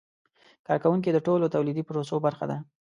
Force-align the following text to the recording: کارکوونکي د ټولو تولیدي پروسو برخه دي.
کارکوونکي 0.67 1.09
د 1.13 1.17
ټولو 1.27 1.45
تولیدي 1.55 1.83
پروسو 1.87 2.15
برخه 2.25 2.45
دي. 2.51 2.57